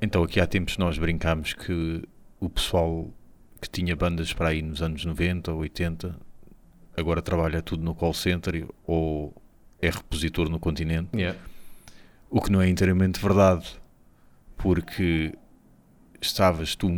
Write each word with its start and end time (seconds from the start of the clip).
Então, 0.00 0.22
aqui 0.22 0.40
há 0.40 0.46
tempos 0.46 0.76
nós 0.78 0.96
brincámos 0.98 1.52
que 1.54 2.02
o 2.40 2.48
pessoal 2.48 3.08
que 3.60 3.68
tinha 3.68 3.96
bandas 3.96 4.32
para 4.32 4.50
aí 4.50 4.62
nos 4.62 4.80
anos 4.82 5.04
90 5.04 5.52
ou 5.52 5.58
80 5.60 6.14
agora 6.96 7.20
trabalha 7.20 7.60
tudo 7.62 7.82
no 7.82 7.94
call 7.94 8.14
center 8.14 8.66
ou 8.86 9.34
é 9.80 9.90
repositor 9.90 10.48
no 10.48 10.58
continente. 10.60 11.08
Yeah. 11.16 11.38
O 12.30 12.40
que 12.40 12.50
não 12.52 12.60
é 12.60 12.68
inteiramente 12.68 13.20
verdade, 13.20 13.66
porque 14.56 15.34
estavas 16.20 16.74
tu, 16.76 16.88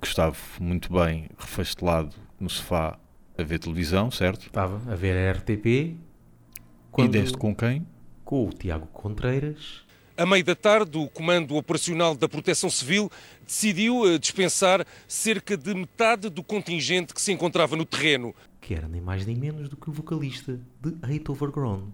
Gustavo, 0.00 0.38
muito 0.60 0.92
bem 0.92 1.28
refastelado 1.38 2.14
no 2.38 2.48
sofá 2.48 2.98
a 3.36 3.42
ver 3.42 3.58
televisão, 3.58 4.10
certo? 4.10 4.46
Estava 4.46 4.76
a 4.92 4.94
ver 4.94 5.16
a 5.16 5.32
RTP 5.32 5.66
E 5.66 5.96
quando- 6.90 7.12
deste 7.12 7.36
com 7.36 7.54
quem? 7.54 7.86
com 8.24 8.46
o 8.46 8.50
Tiago 8.50 8.86
Contreiras. 8.88 9.84
A 10.18 10.24
meio 10.24 10.42
da 10.42 10.54
tarde, 10.54 10.96
o 10.96 11.08
Comando 11.08 11.56
Operacional 11.56 12.16
da 12.16 12.26
Proteção 12.26 12.70
Civil 12.70 13.10
decidiu 13.46 14.06
eh, 14.10 14.18
dispensar 14.18 14.86
cerca 15.06 15.58
de 15.58 15.74
metade 15.74 16.30
do 16.30 16.42
contingente 16.42 17.12
que 17.12 17.20
se 17.20 17.32
encontrava 17.32 17.76
no 17.76 17.84
terreno. 17.84 18.34
que 18.62 18.72
era 18.72 18.88
nem 18.88 19.00
mais 19.02 19.26
nem 19.26 19.36
menos 19.36 19.68
do 19.68 19.76
que 19.76 19.90
o 19.90 19.92
vocalista 19.92 20.58
de 20.82 20.94
Hate 21.02 21.30
Overgrown. 21.30 21.92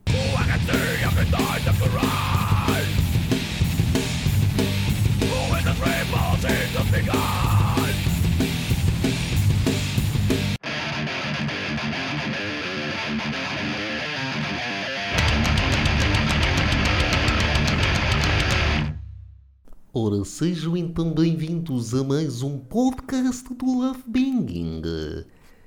Ora, 19.94 20.24
sejam 20.24 20.76
então 20.76 21.12
bem-vindos 21.12 21.94
a 21.94 22.02
mais 22.02 22.42
um 22.42 22.58
podcast 22.58 23.52
do 23.54 23.66
Love 23.80 24.02
Banging. 24.06 24.82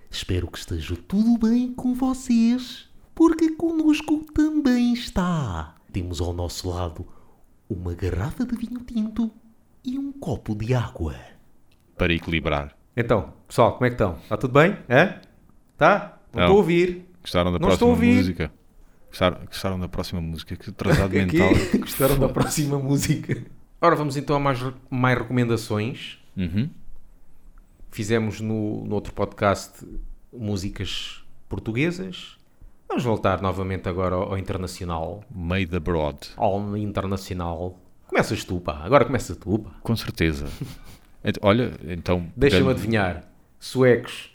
Espero 0.09 0.47
que 0.47 0.57
esteja 0.57 0.95
tudo 1.07 1.37
bem 1.37 1.71
com 1.73 1.93
vocês, 1.93 2.89
porque 3.13 3.51
connosco 3.51 4.25
também 4.33 4.93
está. 4.93 5.75
Temos 5.91 6.19
ao 6.21 6.33
nosso 6.33 6.69
lado 6.69 7.05
uma 7.69 7.93
garrafa 7.93 8.45
de 8.45 8.55
vinho 8.55 8.79
tinto 8.81 9.29
e 9.83 9.99
um 9.99 10.11
copo 10.11 10.55
de 10.55 10.73
água. 10.73 11.15
Para 11.95 12.13
equilibrar. 12.13 12.75
Então, 12.97 13.33
pessoal, 13.47 13.73
como 13.73 13.85
é 13.85 13.89
que 13.89 13.95
estão? 13.95 14.17
Está 14.23 14.37
tudo 14.37 14.53
bem? 14.53 14.75
É? 14.87 15.21
Tá? 15.77 16.19
Não, 16.33 16.39
Não. 16.39 16.45
estou 16.47 16.55
a 16.55 16.59
ouvir. 16.59 17.05
Gostaram 17.21 17.51
da 17.51 17.59
Não 17.59 17.69
estou 17.69 17.89
próxima 17.89 17.89
a 17.89 17.91
ouvir. 17.91 18.17
música? 18.17 18.51
Gostaram, 19.09 19.45
gostaram 19.45 19.79
da 19.79 19.87
próxima 19.87 20.21
música? 20.21 20.55
Que 20.55 20.69
atrasado 20.71 21.11
mental. 21.13 21.49
Gostaram 21.79 22.17
da 22.17 22.29
próxima 22.29 22.79
música? 22.79 23.45
Ora, 23.81 23.95
vamos 23.95 24.17
então 24.17 24.35
a 24.35 24.39
mais, 24.39 24.59
mais 24.89 25.17
recomendações. 25.17 26.19
Uhum. 26.35 26.69
Fizemos 27.91 28.41
no, 28.41 28.83
no 28.85 28.95
outro 28.95 29.13
podcast 29.13 29.85
músicas 30.31 31.23
portuguesas. 31.47 32.37
Vamos 32.87 33.03
voltar 33.03 33.41
novamente 33.41 33.87
agora 33.89 34.15
ao, 34.15 34.31
ao 34.31 34.37
internacional. 34.37 35.23
Made 35.29 35.75
abroad. 35.75 36.17
Ao 36.37 36.77
internacional. 36.77 37.79
Começas 38.07 38.43
tu, 38.43 38.59
pá. 38.59 38.81
Agora 38.83 39.05
começa 39.05 39.35
tu, 39.35 39.59
pá. 39.59 39.71
Com 39.81 39.95
certeza. 39.95 40.47
Olha, 41.41 41.71
então. 41.83 42.31
Deixa-me 42.35 42.69
adivinhar. 42.69 43.23
Suecos. 43.59 44.31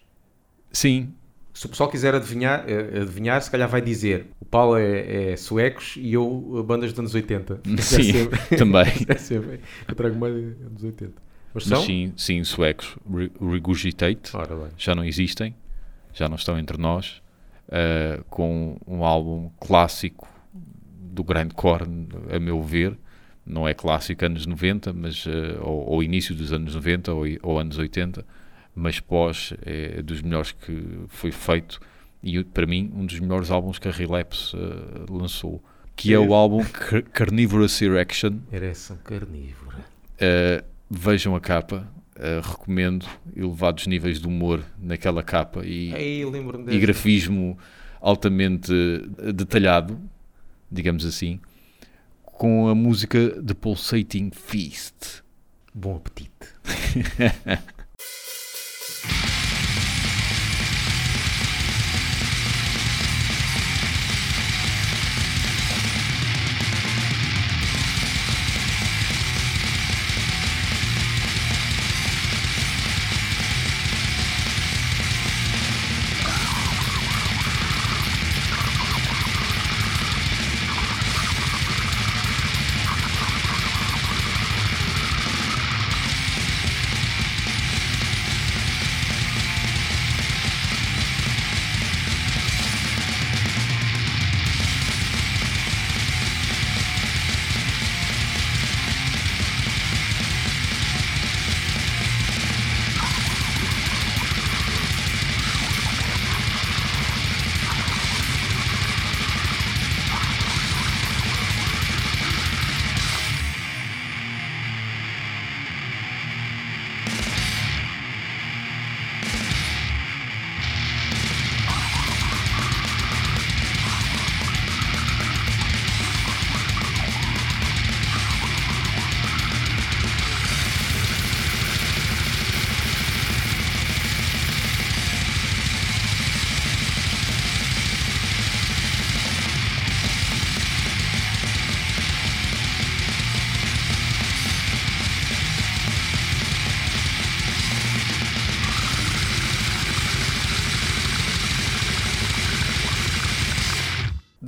Sim, 0.72 1.14
Se 1.60 1.66
o 1.66 1.68
pessoal 1.68 1.90
quiser 1.90 2.14
adivinhar, 2.14 2.64
eh, 2.66 3.02
adivinhar 3.02 3.42
se 3.42 3.50
calhar 3.50 3.68
vai 3.68 3.82
dizer 3.82 4.28
o 4.40 4.46
Paulo 4.46 4.78
é, 4.78 5.32
é 5.32 5.36
suecos 5.36 5.94
e 5.98 6.14
eu 6.14 6.54
eh, 6.58 6.62
bandas 6.62 6.90
dos 6.90 7.00
anos 7.00 7.14
80. 7.14 7.60
Sim, 7.82 8.12
também. 8.56 8.86
Eu 9.86 9.94
trago 9.94 10.16
mais 10.16 10.34
anos 10.34 10.82
80. 10.82 11.12
Mas 11.52 11.66
mas 11.66 11.80
sim, 11.80 12.14
sim, 12.16 12.42
suecos. 12.44 12.96
Re- 13.14 13.30
Regurgitate. 13.38 14.32
Já 14.78 14.94
não 14.94 15.04
existem, 15.04 15.54
já 16.14 16.30
não 16.30 16.36
estão 16.36 16.58
entre 16.58 16.78
nós, 16.78 17.20
uh, 17.68 18.24
com 18.30 18.78
um 18.86 19.04
álbum 19.04 19.50
clássico 19.60 20.26
do 20.54 21.22
grindcore, 21.22 21.84
a 22.34 22.40
meu 22.40 22.62
ver, 22.62 22.96
não 23.44 23.68
é 23.68 23.74
clássico 23.74 24.24
anos 24.24 24.46
90, 24.46 24.94
mas, 24.94 25.26
uh, 25.26 25.30
ou, 25.60 25.90
ou 25.90 26.02
início 26.02 26.34
dos 26.34 26.54
anos 26.54 26.74
90 26.74 27.12
ou, 27.12 27.26
ou 27.42 27.58
anos 27.58 27.76
80, 27.76 28.24
mas 28.80 28.98
pós 28.98 29.52
é 29.64 30.02
dos 30.02 30.22
melhores 30.22 30.52
que 30.52 31.00
foi 31.08 31.30
feito 31.30 31.78
e 32.22 32.42
para 32.42 32.66
mim 32.66 32.90
um 32.94 33.04
dos 33.04 33.20
melhores 33.20 33.50
álbuns 33.50 33.78
que 33.78 33.86
a 33.86 33.90
Relapse 33.90 34.56
uh, 34.56 35.12
lançou, 35.12 35.62
que 35.94 36.14
é 36.14 36.18
o 36.18 36.32
álbum 36.32 36.64
Car- 36.64 37.02
Carnivorous 37.12 37.80
Erection, 37.82 38.38
Ereção 38.50 38.96
carnívora. 39.04 39.78
Uh, 39.78 40.64
vejam 40.90 41.36
a 41.36 41.40
capa, 41.40 41.86
uh, 42.16 42.48
recomendo 42.48 43.06
elevados 43.36 43.86
níveis 43.86 44.18
de 44.18 44.26
humor 44.26 44.64
naquela 44.78 45.22
capa 45.22 45.64
e, 45.64 45.92
Ei, 45.94 46.24
e 46.68 46.78
grafismo 46.78 47.58
altamente 48.00 48.72
detalhado, 49.34 50.00
digamos 50.70 51.04
assim, 51.04 51.38
com 52.22 52.68
a 52.68 52.74
música 52.74 53.30
The 53.42 53.52
Pulsating 53.52 54.30
Feast. 54.30 55.22
Bom 55.74 55.96
apetite. 55.96 56.30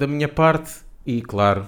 Da 0.02 0.08
minha 0.08 0.26
parte, 0.26 0.80
e 1.06 1.22
claro, 1.22 1.64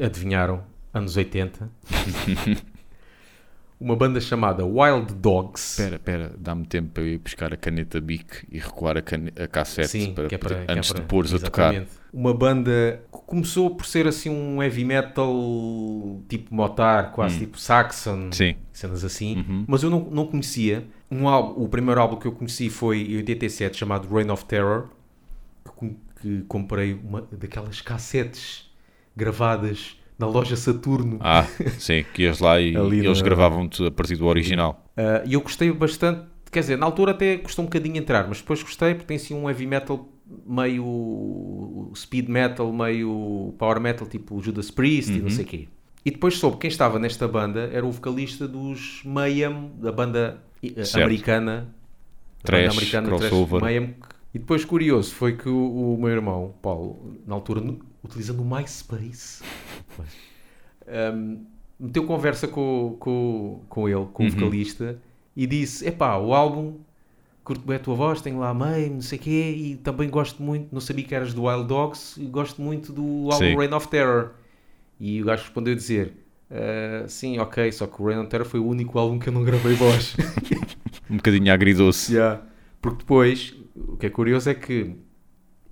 adivinharam, 0.00 0.62
anos 0.94 1.18
80, 1.18 1.70
uma 3.78 3.94
banda 3.94 4.22
chamada 4.22 4.64
Wild 4.64 5.12
Dogs. 5.12 5.72
Espera, 5.78 5.96
espera, 5.96 6.32
dá-me 6.38 6.64
tempo 6.64 6.92
para 6.94 7.02
eu 7.02 7.08
ir 7.08 7.18
buscar 7.18 7.52
a 7.52 7.58
caneta 7.58 8.00
Bic 8.00 8.46
e 8.50 8.58
recuar 8.58 8.96
a, 8.96 9.02
cane- 9.02 9.34
a 9.38 9.46
cassete 9.46 9.88
Sim, 9.88 10.14
para, 10.14 10.28
é 10.34 10.38
para, 10.38 10.56
é 10.56 10.64
antes 10.70 10.90
para- 10.90 11.02
de 11.02 11.06
pôres 11.08 11.34
a 11.34 11.38
tocar. 11.38 11.84
Uma 12.10 12.32
banda 12.32 13.02
que 13.12 13.18
começou 13.26 13.76
por 13.76 13.84
ser 13.84 14.06
assim 14.06 14.30
um 14.30 14.62
heavy 14.62 14.86
metal 14.86 15.30
tipo 16.26 16.54
Motar, 16.54 17.12
quase 17.12 17.40
tipo 17.40 17.60
Saxon, 17.60 18.28
Hum. 18.28 18.32
Sim. 18.32 18.56
cenas 18.72 19.04
assim, 19.04 19.44
Uhum. 19.46 19.64
mas 19.68 19.82
eu 19.82 19.90
não, 19.90 20.00
não 20.10 20.26
conhecia. 20.26 20.86
Um 21.10 21.28
álbum, 21.28 21.62
o 21.64 21.68
primeiro 21.68 22.00
álbum 22.00 22.16
que 22.16 22.26
eu 22.26 22.32
conheci 22.32 22.70
foi 22.70 23.02
em 23.02 23.16
87, 23.18 23.76
chamado 23.76 24.08
Reign 24.08 24.30
of 24.30 24.46
Terror, 24.46 24.88
que, 25.78 25.94
que 26.20 26.42
comprei 26.48 26.94
uma 26.94 27.22
daquelas 27.32 27.80
cassetes 27.80 28.70
gravadas 29.16 29.96
na 30.18 30.26
loja 30.26 30.56
Saturno. 30.56 31.18
Ah, 31.20 31.44
sim, 31.78 32.04
que 32.12 32.22
ias 32.22 32.40
lá 32.40 32.60
e 32.60 32.74
eles 32.76 33.18
na- 33.18 33.24
gravavam-te 33.24 33.86
a 33.86 33.90
partir 33.90 34.16
do 34.16 34.26
original. 34.26 34.84
Ah, 34.96 35.22
E 35.24 35.34
eu 35.34 35.40
gostei 35.40 35.70
bastante, 35.72 36.22
quer 36.50 36.60
dizer, 36.60 36.76
na 36.78 36.86
altura 36.86 37.12
até 37.12 37.36
custou 37.38 37.62
um 37.64 37.66
bocadinho 37.66 37.96
entrar, 37.96 38.26
mas 38.28 38.38
depois 38.38 38.62
gostei 38.62 38.94
porque 38.94 39.06
tem 39.06 39.16
assim 39.16 39.34
um 39.34 39.48
heavy 39.48 39.66
metal 39.66 40.08
meio 40.46 41.90
speed 41.94 42.28
metal, 42.28 42.72
meio 42.72 43.54
power 43.58 43.80
metal, 43.80 44.06
tipo 44.06 44.40
Judas 44.42 44.70
Priest 44.70 45.12
e 45.12 45.20
não 45.20 45.30
sei 45.30 45.44
o 45.44 45.48
quê. 45.48 45.68
E 46.04 46.10
depois 46.10 46.36
soube 46.38 46.56
quem 46.58 46.68
estava 46.68 46.98
nesta 46.98 47.26
banda 47.28 47.68
era 47.72 47.84
o 47.86 47.90
vocalista 47.90 48.46
dos 48.48 49.02
Mayhem, 49.04 49.72
da 49.78 49.90
banda 49.92 50.42
eh, 50.62 50.84
Certo. 50.84 51.04
americana. 51.04 51.74
Trash, 52.42 52.60
banda 52.62 52.72
americana 52.72 53.08
Trash 53.08 53.18
crossover. 53.20 53.60
Mayhem. 53.60 53.94
E 54.34 54.38
depois 54.38 54.64
curioso 54.64 55.14
foi 55.14 55.36
que 55.36 55.48
o, 55.48 55.94
o 55.94 55.98
meu 55.98 56.10
irmão, 56.10 56.54
Paulo, 56.60 57.16
na 57.26 57.34
altura, 57.34 57.60
no- 57.60 57.78
utilizando 58.04 58.42
o 58.42 58.44
MySpace, 58.44 59.42
um, 61.14 61.44
meteu 61.78 62.04
conversa 62.04 62.46
com, 62.48 62.96
com, 62.98 63.62
com 63.68 63.88
ele, 63.88 64.06
com 64.12 64.26
o 64.26 64.30
vocalista, 64.30 64.98
e 65.36 65.46
disse: 65.46 65.86
Epá, 65.86 66.16
o 66.18 66.34
álbum, 66.34 66.74
curto 67.44 67.66
bem 67.66 67.76
a 67.76 67.80
tua 67.80 67.94
voz, 67.94 68.20
tenho 68.20 68.38
lá 68.38 68.52
meio, 68.52 68.92
não 68.94 69.00
sei 69.00 69.18
o 69.18 69.22
quê, 69.22 69.54
e 69.56 69.76
também 69.76 70.08
gosto 70.10 70.42
muito, 70.42 70.68
não 70.72 70.80
sabia 70.80 71.04
que 71.04 71.14
eras 71.14 71.32
do 71.32 71.44
Wild 71.44 71.66
Dogs, 71.66 72.20
e 72.20 72.26
gosto 72.26 72.60
muito 72.60 72.92
do 72.92 73.28
álbum 73.32 73.46
Sim. 73.46 73.56
Reign 73.56 73.74
of 73.74 73.88
Terror. 73.88 74.30
E 75.00 75.22
o 75.22 75.24
gajo 75.24 75.42
respondeu 75.44 75.72
a 75.72 75.76
dizer: 75.76 76.12
"Ah, 76.50 77.04
Sim, 77.08 77.38
ok, 77.38 77.70
só 77.72 77.86
que 77.86 78.00
o 78.02 78.06
Reign 78.06 78.20
of 78.22 78.30
Terror 78.30 78.46
foi 78.46 78.60
o 78.60 78.66
único 78.66 78.98
álbum 78.98 79.18
que 79.18 79.28
eu 79.28 79.32
não 79.32 79.42
gravei 79.44 79.74
voz. 79.74 80.16
Um 81.10 81.16
bocadinho 81.16 81.50
agridoce. 81.50 82.12
Yeah. 82.12 82.42
Porque 82.82 82.98
depois, 82.98 83.54
o 83.88 83.96
que 83.96 84.06
é 84.06 84.10
curioso 84.10 84.48
é 84.50 84.54
que 84.54 84.94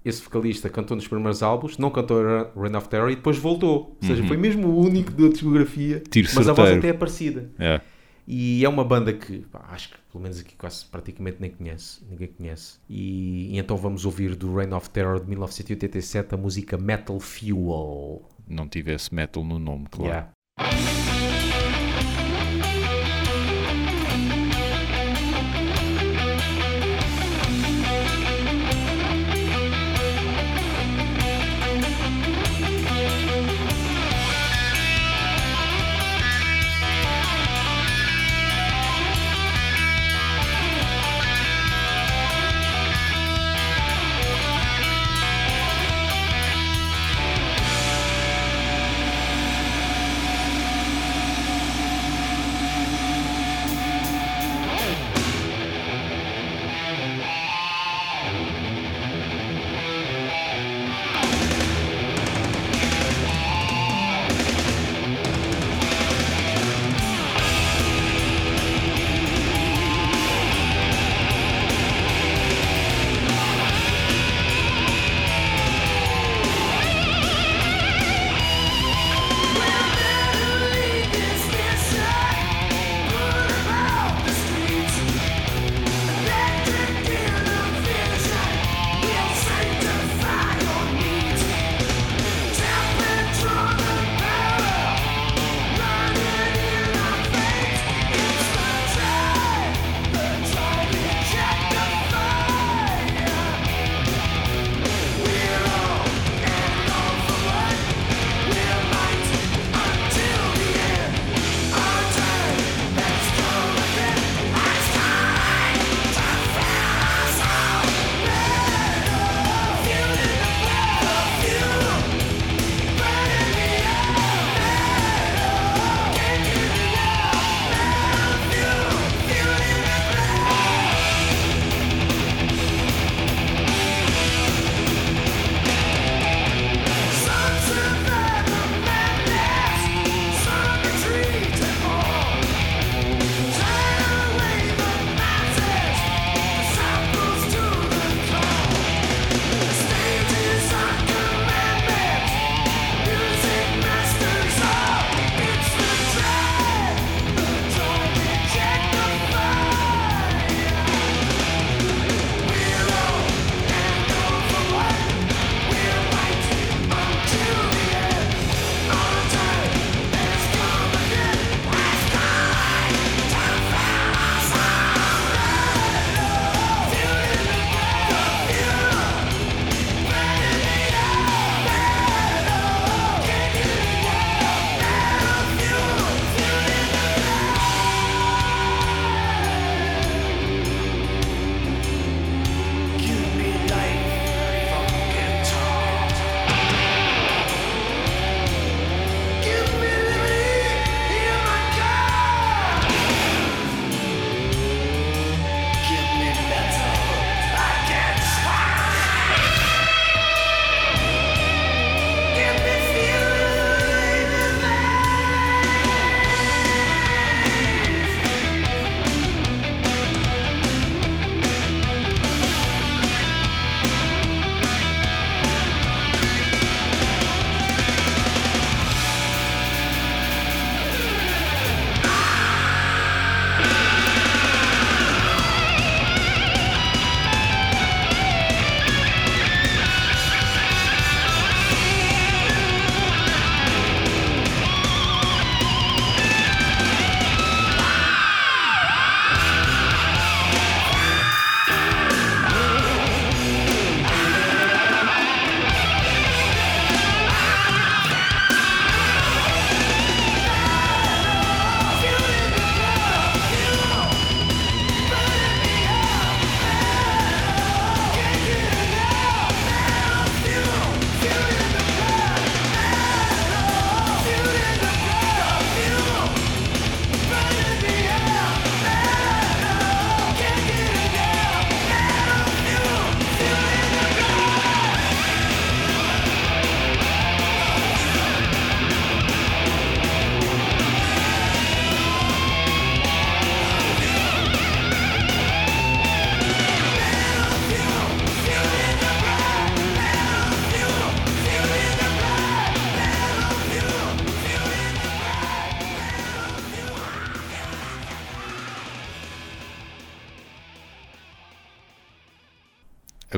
esse 0.05 0.23
vocalista 0.23 0.69
cantou 0.69 0.97
nos 0.97 1.09
primeiros 1.09 1.43
álbuns, 1.43 1.79
não 1.79 1.91
cantou 1.91 2.23
Ra- 2.23 2.51
Reign 2.57 2.77
of 2.77 2.89
Terror 2.89 3.11
e 3.11 3.17
depois 3.17 3.37
voltou. 3.39 3.97
Ou 4.01 4.07
seja, 4.07 4.23
foi 4.25 4.37
mesmo 4.37 4.69
o 4.69 4.81
único 4.85 5.11
da 5.11 5.29
discografia, 5.29 6.01
Tiro 6.11 6.29
mas 6.35 6.49
a 6.49 6.53
voz 6.53 6.69
certeiro. 6.69 6.79
até 6.79 6.89
é 6.89 6.93
parecida. 6.93 7.51
É. 7.59 7.81
E 8.29 8.65
é 8.65 8.69
uma 8.69 8.85
banda 8.85 9.13
que 9.13 9.39
pá, 9.53 9.65
acho 9.71 9.91
que 9.91 9.97
pelo 10.11 10.23
menos 10.23 10.41
aqui 10.41 10.55
quase 10.57 10.85
praticamente 10.87 11.37
nem 11.41 11.51
conhece, 11.51 12.05
ninguém 12.11 12.29
conhece. 12.29 12.79
E, 12.89 13.55
e 13.55 13.59
então 13.59 13.77
vamos 13.77 14.05
ouvir 14.05 14.35
do 14.35 14.53
Reign 14.55 14.73
of 14.75 14.91
Terror 14.91 15.21
de 15.21 15.29
1987 15.29 16.35
a 16.35 16.37
música 16.37 16.77
Metal 16.77 17.19
Fuel. 17.21 18.23
Não 18.49 18.69
tivesse 18.69 19.15
metal 19.15 19.45
no 19.45 19.59
nome, 19.59 19.87
claro. 19.91 20.09
Yeah. 20.11 21.36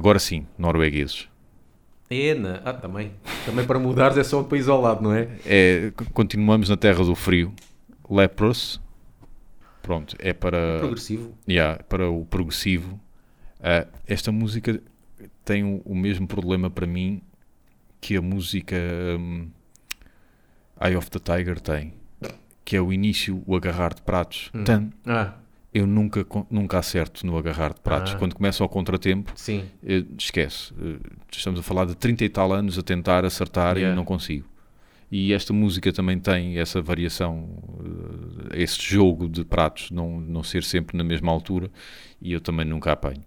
Agora 0.08 0.18
sim, 0.18 0.46
noruegueses. 0.56 1.28
É, 2.08 2.34
na... 2.34 2.62
ah, 2.64 2.72
também. 2.72 3.12
Também 3.44 3.66
para 3.66 3.78
mudares 3.78 4.16
é 4.16 4.24
só 4.24 4.40
um 4.40 4.44
país 4.44 4.66
ao 4.66 4.80
lado, 4.80 5.02
não 5.02 5.12
é? 5.12 5.28
É, 5.44 5.92
continuamos 6.14 6.70
na 6.70 6.78
terra 6.78 7.04
do 7.04 7.14
frio. 7.14 7.52
Lepros. 8.08 8.80
Pronto, 9.82 10.16
é 10.18 10.32
para, 10.32 10.78
Progressivo. 10.78 11.36
yeah, 11.46 11.82
para 11.82 12.08
o 12.10 12.24
progressivo. 12.24 12.98
Ah, 13.60 13.86
esta 14.06 14.32
música 14.32 14.80
tem 15.44 15.62
o, 15.62 15.82
o 15.84 15.94
mesmo 15.94 16.26
problema 16.26 16.70
para 16.70 16.86
mim 16.86 17.20
que 18.00 18.16
a 18.16 18.22
música 18.22 18.76
hum, 19.20 19.50
Eye 20.82 20.96
of 20.96 21.10
the 21.10 21.18
Tiger 21.18 21.60
tem. 21.60 21.92
Que 22.64 22.76
é 22.76 22.80
o 22.80 22.90
início, 22.94 23.42
o 23.46 23.54
agarrar 23.54 23.92
de 23.92 24.00
pratos. 24.00 24.50
Tan. 24.64 24.88
Ah, 25.04 25.34
Eu 25.78 25.86
nunca, 25.86 26.26
nunca 26.50 26.78
acerto 26.78 27.26
no 27.26 27.36
agarrar 27.38 27.72
de 27.72 27.80
pratos. 27.80 28.14
Ah. 28.14 28.18
Quando 28.18 28.34
começa 28.34 28.62
ao 28.62 28.68
contratempo, 28.68 29.32
sim. 29.36 29.64
eh, 29.84 30.04
esquece. 30.18 30.72
Eh, 30.80 30.98
Estamos 31.30 31.60
a 31.60 31.62
falar 31.62 31.84
de 31.84 31.94
30 31.94 32.24
e 32.24 32.28
tal 32.28 32.52
anos 32.52 32.78
a 32.78 32.82
tentar 32.82 33.24
acertar 33.24 33.76
Yeah. 33.76 33.92
e 33.92 33.96
não 33.96 34.04
consigo. 34.04 34.46
E 35.10 35.32
esta 35.32 35.52
música 35.52 35.92
também 35.92 36.18
tem 36.18 36.58
essa 36.58 36.82
variação, 36.82 37.48
eh, 38.52 38.62
esse 38.62 38.80
jogo 38.82 39.28
de 39.28 39.44
pratos, 39.44 39.90
não, 39.90 40.20
não 40.20 40.42
ser 40.42 40.64
sempre 40.64 40.96
na 40.96 41.04
mesma 41.04 41.30
altura, 41.30 41.70
e 42.20 42.32
eu 42.32 42.40
também 42.40 42.66
nunca 42.66 42.92
apanho. 42.92 43.22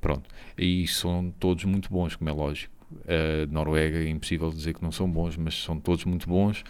Pronto. 0.00 0.28
E 0.58 0.86
são 0.86 1.32
todos 1.40 1.64
muito 1.64 1.88
bons, 1.90 2.14
como 2.14 2.28
é 2.30 2.32
lógico. 2.32 2.72
A 3.08 3.46
Noruega 3.52 3.98
é 3.98 4.08
impossível 4.08 4.50
dizer 4.50 4.74
que 4.74 4.82
não 4.82 4.92
são 4.92 5.10
bons, 5.10 5.36
mas 5.36 5.54
são 5.60 5.80
todos 5.80 6.04
muito 6.04 6.28
bons 6.28 6.62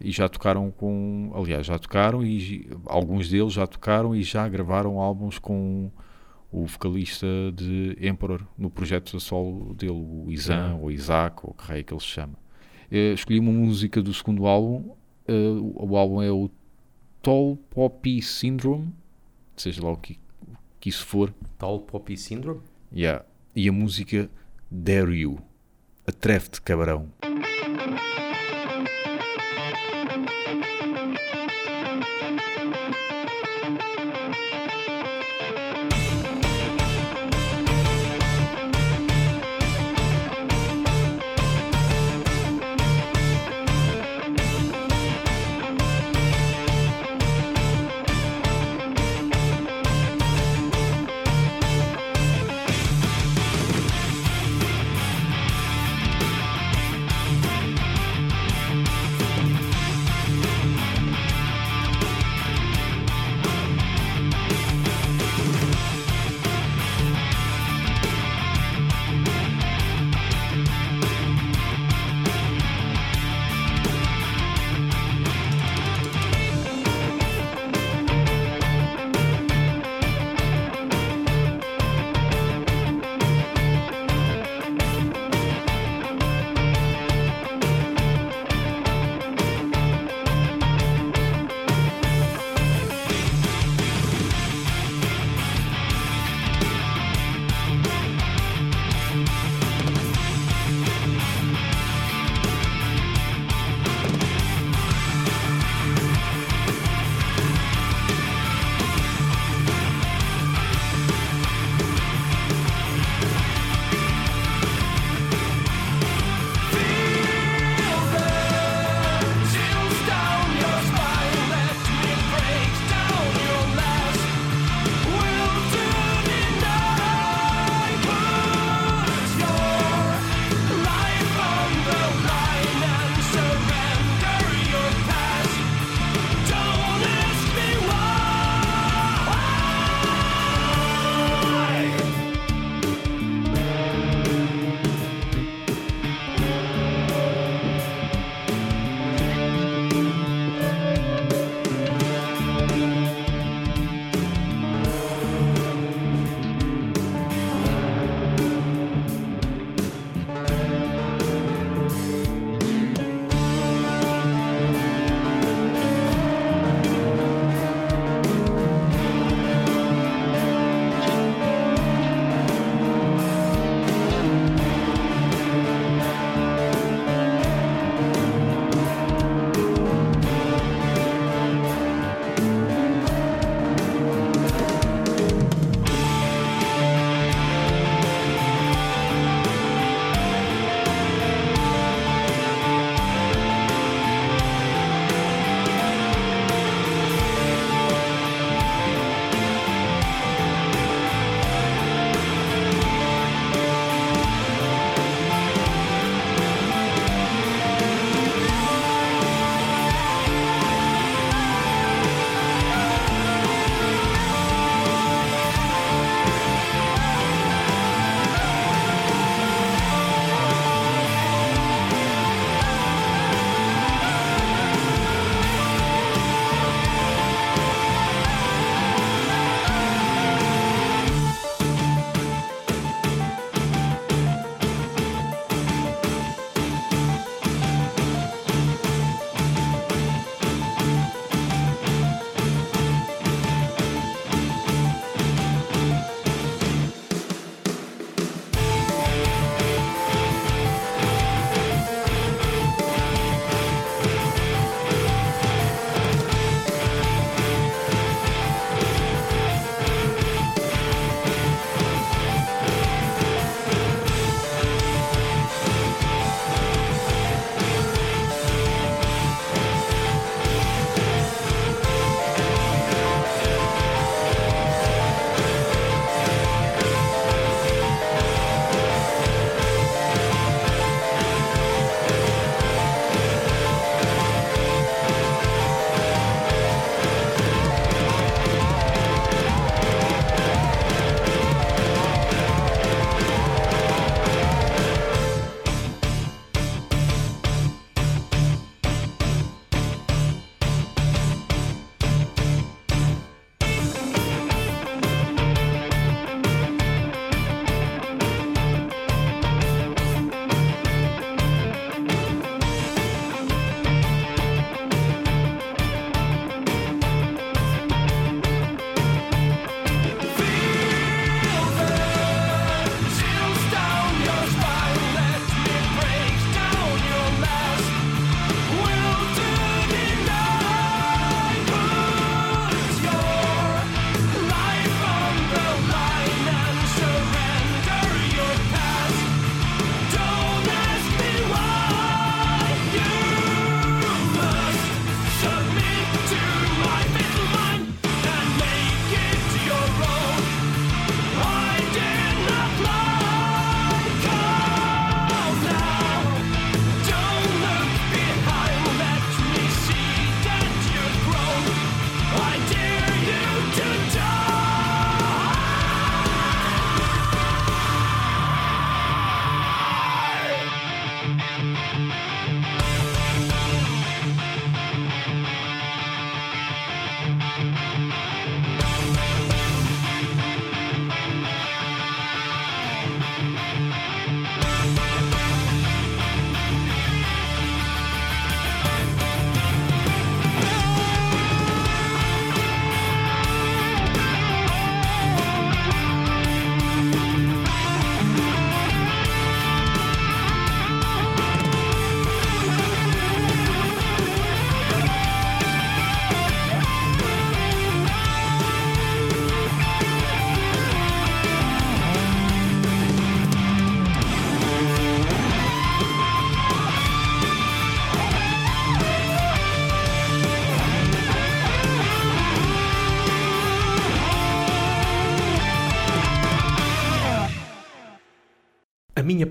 e 0.00 0.10
já 0.10 0.28
tocaram 0.28 0.70
com. 0.70 1.30
Aliás, 1.34 1.66
já 1.66 1.78
tocaram 1.78 2.24
e 2.24 2.68
alguns 2.86 3.28
deles 3.28 3.52
já 3.52 3.66
tocaram 3.66 4.14
e 4.14 4.22
já 4.22 4.48
gravaram 4.48 4.98
álbuns 4.98 5.38
com 5.38 5.90
o 6.52 6.64
vocalista 6.66 7.26
de 7.54 7.96
Emperor 8.00 8.42
no 8.58 8.70
projeto 8.70 9.16
a 9.16 9.20
solo 9.20 9.74
dele, 9.74 9.92
o 9.92 10.26
Izan 10.30 10.72
Ah. 10.72 10.78
ou 10.80 10.90
Isaac, 10.90 11.40
ou 11.46 11.54
que 11.54 11.64
raio 11.64 11.84
que 11.84 11.92
ele 11.92 12.00
se 12.00 12.06
chama. 12.06 12.34
Eh, 12.90 13.12
escolhi 13.12 13.38
uma 13.38 13.52
música 13.52 14.02
do 14.02 14.12
segundo 14.12 14.46
álbum. 14.46 14.90
eh, 15.28 15.32
o 15.32 15.90
o 15.90 15.96
álbum 15.96 16.20
é 16.22 16.30
o 16.32 16.50
Tall 17.22 17.56
Poppy 17.70 18.20
Syndrome, 18.22 18.92
seja 19.56 19.84
lá 19.84 19.92
o 19.92 19.96
que, 19.96 20.14
o 20.42 20.56
que 20.80 20.88
isso 20.88 21.06
for. 21.06 21.32
Tal 21.58 21.80
Poppy 21.80 22.16
Syndrome. 22.16 22.60
Yeah. 22.92 23.24
E 23.54 23.68
a 23.68 23.72
música 23.72 24.28
Dare 24.70 25.20
You. 25.20 25.38
Atreve-te, 26.06 26.60
cabrão. 26.62 27.06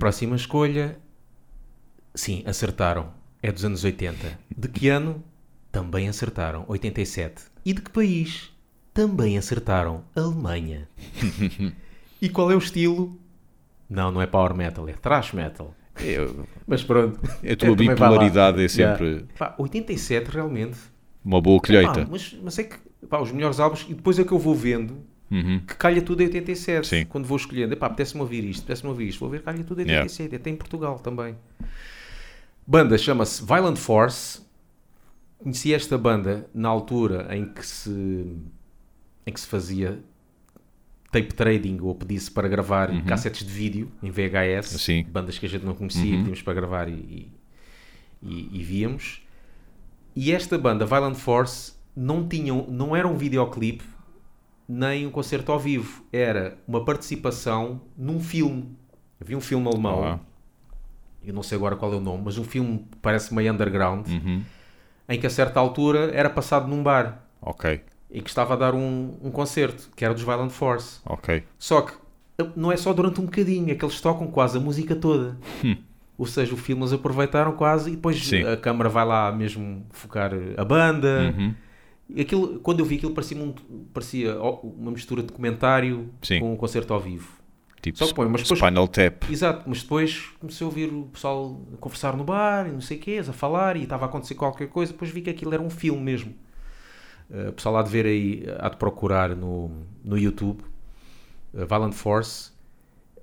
Próxima 0.10 0.36
escolha, 0.36 0.98
sim, 2.16 2.42
acertaram. 2.48 3.14
É 3.44 3.52
dos 3.52 3.64
anos 3.64 3.84
80. 3.84 4.40
De 4.58 4.68
que 4.68 4.90
ano? 4.90 5.24
Também 5.72 6.10
acertaram. 6.10 6.66
87. 6.68 7.44
E 7.64 7.74
de 7.74 7.82
que 7.84 7.92
país? 7.92 8.52
Também 8.92 9.38
acertaram. 9.38 10.04
Alemanha. 10.16 10.90
e 12.20 12.28
qual 12.28 12.52
é 12.52 12.56
o 12.56 12.58
estilo? 12.58 13.16
Não, 13.88 14.12
não 14.12 14.20
é 14.20 14.26
power 14.26 14.56
metal, 14.56 14.90
é 14.90 14.94
thrash 14.94 15.32
metal. 15.34 15.76
Eu- 16.00 16.48
Mas 16.66 16.84
pronto. 16.84 17.20
a 17.24 17.56
tua 17.56 17.70
lá. 17.70 17.76
bipolaridade 17.76 18.64
é 18.64 18.68
sempre. 18.68 19.28
Pá, 19.38 19.54
87 19.60 20.28
realmente. 20.32 20.80
uma 21.24 21.40
boa 21.40 21.62
colheita. 21.62 22.02
Pá, 22.04 22.08
mas, 22.10 22.36
mas 22.42 22.58
é 22.58 22.64
que 22.64 22.78
pá, 23.08 23.20
os 23.20 23.32
melhores 23.32 23.60
álbuns, 23.60 23.86
e 23.88 23.94
depois 23.94 24.18
é 24.18 24.24
que 24.24 24.32
eu 24.32 24.40
vou 24.40 24.56
vendo 24.56 24.98
Uhum. 25.32 25.60
que 25.60 25.76
calha 25.76 26.02
tudo 26.02 26.22
em 26.22 26.26
87. 26.26 26.88
Sim. 26.88 27.06
Quando 27.06 27.26
vou 27.26 27.38
escolhendo, 27.38 27.74
epá, 27.74 27.86
apetece-me 27.88 28.22
ouvir 28.22 28.44
isto, 28.44 28.62
apetece-me 28.64 28.90
ouvir 28.90 29.08
isto, 29.10 29.20
vou 29.20 29.30
ver 29.30 29.42
calha 29.44 29.64
tudo 29.64 29.82
em 29.82 29.86
Yeah. 29.86 30.04
87. 30.04 30.36
Até 30.36 30.50
em 30.50 30.56
Portugal 30.56 30.98
também. 31.00 31.36
Banda 32.66 32.98
chama-se 32.98 33.44
Violent 33.46 33.78
Force. 33.78 34.42
Conheci 35.38 35.74
esta 35.74 35.98
banda 35.98 36.50
na 36.54 36.68
altura 36.70 37.28
em 37.36 37.46
que 37.46 37.66
se, 37.66 37.90
em 39.26 39.32
que 39.34 39.40
se 39.40 39.48
fazia 39.48 40.00
tape 41.12 41.34
trading 41.34 41.80
ou 41.82 41.96
pedia-se 41.96 42.30
para 42.30 42.48
gravar 42.48 42.90
cassetes 43.06 43.46
de 43.48 43.52
vídeo 43.52 43.92
em 44.04 44.12
VHS, 44.12 44.74
Uhum. 44.74 44.78
Sim. 44.80 45.06
bandas 45.10 45.40
que 45.40 45.46
a 45.46 45.50
gente 45.50 45.66
não 45.66 45.74
conhecia, 45.74 46.18
Uhum. 46.18 46.34
para 46.44 46.54
gravar 46.54 46.88
e, 46.90 46.92
e, 46.94 47.32
e- 48.22 48.50
e 48.60 48.64
víamos. 48.64 49.22
E 50.16 50.32
esta 50.32 50.58
banda, 50.58 50.86
Violent 50.86 51.16
Force, 51.16 51.74
não, 51.96 52.28
tinham, 52.28 52.68
não 52.70 52.96
era 52.96 53.08
um 53.08 53.18
videoclipe 53.18 53.84
nem 54.70 55.08
um 55.08 55.10
concerto 55.12 55.52
ao 55.52 55.60
vivo. 55.60 56.04
Era 56.14 56.56
uma 56.68 56.86
participação 56.86 57.82
num 57.98 58.20
filme. 58.20 58.78
Havia 59.20 59.36
um 59.38 59.42
filme 59.42 59.68
alemão, 59.68 60.04
Ah. 60.04 60.20
eu 61.26 61.34
não 61.34 61.44
sei 61.44 61.58
agora 61.58 61.76
qual 61.76 61.92
é 61.92 61.96
o 61.98 62.00
nome, 62.00 62.22
mas 62.24 62.38
um 62.38 62.44
filme 62.44 62.86
que 62.90 62.98
parece 63.02 63.34
meio 63.34 63.52
underground, 63.52 64.08
Uhum. 64.08 64.44
em 65.10 65.20
que 65.20 65.28
a 65.28 65.30
certa 65.30 65.60
altura 65.60 66.12
era 66.14 66.30
passado 66.30 66.68
num 66.68 66.82
bar 66.84 67.22
Ok, 67.42 67.82
e 68.12 68.22
que 68.22 68.30
estava 68.30 68.54
a 68.54 68.58
dar 68.58 68.74
um, 68.76 69.18
um 69.22 69.32
concerto, 69.32 69.90
que 69.96 70.06
era 70.06 70.14
dos 70.14 70.24
Violent 70.24 70.52
Force. 70.52 71.00
ok. 71.06 71.44
Só 71.58 71.82
que 71.82 71.94
eh, 72.38 72.48
não 72.56 72.72
é 72.72 72.78
só 72.78 72.94
durante 72.94 73.20
um 73.20 73.26
bocadinho, 73.26 73.70
é 73.72 73.76
que 73.76 73.84
eles 73.84 74.00
tocam 74.00 74.28
quase 74.28 74.58
a 74.58 74.62
música 74.62 74.96
toda. 74.96 75.36
Ou 76.18 76.26
seja, 76.26 76.54
o 76.54 76.58
filme 76.58 76.82
eles 76.84 76.94
aproveitaram 76.94 77.54
quase 77.54 77.92
e 77.92 77.96
depois 77.96 78.18
Hum. 78.18 78.20
Sim. 78.24 78.44
a 78.46 78.56
câmara 78.58 78.90
vai 78.90 79.06
lá 79.06 79.32
mesmo 79.32 79.86
focar 79.92 80.32
a 80.58 80.64
banda. 80.66 81.34
Uhum. 81.38 81.54
Aquilo, 82.18 82.60
quando 82.62 82.80
eu 82.80 82.86
vi 82.86 82.96
aquilo, 82.96 83.14
parecia, 83.14 83.38
muito, 83.38 83.62
parecia 83.94 84.40
uma 84.42 84.92
mistura 84.92 85.22
de 85.22 85.32
comentário 85.32 86.10
Sim. 86.24 86.40
com 86.40 86.54
um 86.54 86.56
concerto 86.56 86.94
ao 86.94 87.00
vivo. 87.00 87.38
Tipo 87.82 87.98
Só 87.98 88.08
que 88.08 88.14
põe, 88.14 88.28
mas 88.28 88.42
depois- 88.42 88.60
Spinal 88.60 88.88
Tap. 88.88 89.24
Exato, 89.30 89.64
mas 89.68 89.84
depois 89.84 90.26
comecei 90.40 90.66
a 90.66 90.68
ouvir 90.68 90.92
o 90.92 91.04
pessoal 91.04 91.62
a 91.74 91.78
conversar 91.78 92.18
no 92.18 92.24
bar 92.24 92.68
e 92.68 92.72
não 92.72 92.82
sei 92.82 92.98
o 92.98 93.00
quê, 93.00 93.20
a 93.20 93.24
falar 93.32 93.78
e 93.78 93.84
estava 93.84 94.06
a 94.06 94.10
acontecer 94.10 94.36
qualquer 94.36 94.68
coisa. 94.68 94.92
Depois 94.92 95.12
vi 95.12 95.22
que 95.22 95.30
aquilo 95.30 95.54
era 95.54 95.62
um 95.64 95.70
filme 95.70 96.02
mesmo. 96.02 96.34
Eh, 97.32 97.50
o 97.50 97.54
pessoal 97.54 97.78
há 97.78 97.84
de 97.84 97.90
ver 97.90 98.06
aí, 98.06 98.44
há 98.60 98.68
de 98.70 98.76
procurar 98.78 99.34
no, 99.36 99.72
no 100.04 100.18
YouTube, 100.18 100.62
eh, 101.54 101.64
Violent 101.64 101.94
Force, 101.94 102.52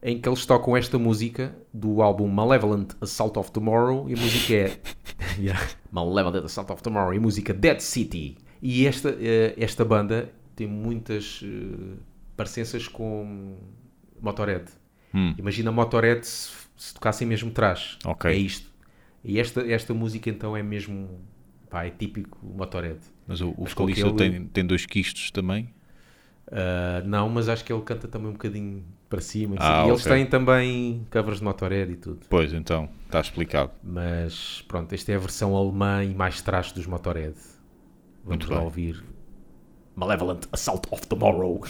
em 0.02 0.18
que 0.20 0.28
eles 0.28 0.46
tocam 0.46 0.76
esta 0.76 0.98
música 0.98 1.54
do 1.74 2.00
álbum 2.00 2.26
Malevolent 2.28 2.92
Assault 3.00 3.38
of 3.38 3.50
Tomorrow 3.50 4.08
e 4.08 4.14
a 4.14 4.16
música 4.16 4.54
é 4.54 4.78
Yeah. 5.38 5.60
Malevolent 5.90 6.44
Assault 6.44 6.72
of 6.72 6.82
Tomorrow 6.82 7.12
e 7.12 7.18
a 7.18 7.20
música 7.20 7.52
Dead 7.52 7.80
City. 7.80 8.38
E 8.62 8.86
esta, 8.86 9.10
eh, 9.20 9.54
esta 9.58 9.84
banda 9.84 10.30
tem 10.54 10.66
muitas 10.66 11.40
eh, 11.44 11.96
parecenças 12.36 12.88
com 12.88 13.56
Motorhead. 14.20 14.64
Hum. 15.14 15.34
Imagina 15.38 15.70
Motorhead 15.72 16.26
se, 16.26 16.50
se 16.76 16.94
tocassem 16.94 17.26
mesmo 17.26 17.50
trás. 17.50 17.98
Ok. 18.04 18.30
É 18.30 18.34
isto. 18.34 18.70
E 19.24 19.38
esta, 19.40 19.60
esta 19.70 19.92
música 19.94 20.30
então 20.30 20.56
é 20.56 20.62
mesmo. 20.62 21.20
Pá, 21.68 21.84
é 21.84 21.90
típico 21.90 22.38
Motorhead. 22.42 23.00
Mas 23.26 23.40
o, 23.40 23.48
o 23.50 23.54
com 23.54 23.64
vocalista 23.64 24.08
aquele- 24.08 24.30
tem, 24.30 24.46
tem 24.46 24.64
dois 24.66 24.86
quistos 24.86 25.30
também. 25.30 25.68
Ah, 26.50 27.02
não, 27.04 27.28
mas 27.28 27.48
acho 27.48 27.64
que 27.64 27.72
ele 27.72 27.82
canta 27.82 28.06
também 28.06 28.28
um 28.28 28.32
bocadinho 28.34 28.84
para 29.08 29.20
cima. 29.20 29.56
Ah, 29.58 29.84
e 29.84 29.88
eles 29.88 30.04
têm 30.04 30.24
também 30.26 31.04
covers 31.10 31.38
de 31.38 31.44
Motorhead 31.44 31.92
e 31.92 31.96
tudo. 31.96 32.20
Pois, 32.28 32.52
então, 32.52 32.88
está 33.04 33.20
explicado. 33.20 33.72
Mas 33.82 34.64
pronto, 34.68 34.92
esta 34.94 35.10
é 35.10 35.16
a 35.16 35.18
versão 35.18 35.56
alemã 35.56 36.04
e 36.04 36.14
mais 36.14 36.40
trash 36.40 36.70
dos 36.70 36.86
Motorhead. 36.86 37.34
Vamos 38.26 38.44
Muito 38.44 38.50
lá 38.50 38.56
bem. 38.56 38.64
ouvir 38.64 39.04
Malevolent 39.94 40.46
Assault 40.52 40.88
of 40.90 41.06
Tomorrow. 41.06 41.60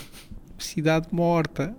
Cidade 0.59 1.09
morta. 1.13 1.77